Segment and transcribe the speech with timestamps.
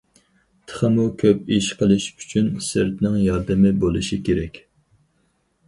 [0.69, 4.61] تېخىمۇ كۆپ ئىش قىلىش ئۈچۈن سىرتنىڭ ياردىمى بولۇشى كېرەك.